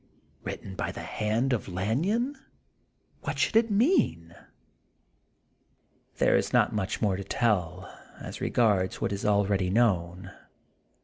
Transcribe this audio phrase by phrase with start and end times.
[0.43, 2.35] Written by the hand of Lanyon,
[3.21, 4.33] what should it mean?
[6.17, 7.85] ŌĆó ŌĆóŌĆóŌĆóŌĆóŌĆóŌĆóŌĆó There is not much more to tell
[8.19, 10.31] as re gards what is already known.